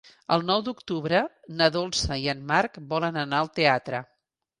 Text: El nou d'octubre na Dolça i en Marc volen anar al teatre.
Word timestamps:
El 0.35 0.43
nou 0.45 0.61
d'octubre 0.67 1.19
na 1.59 1.67
Dolça 1.75 2.17
i 2.23 2.25
en 2.33 2.41
Marc 2.53 2.79
volen 2.95 3.21
anar 3.25 3.43
al 3.43 3.53
teatre. 3.61 4.01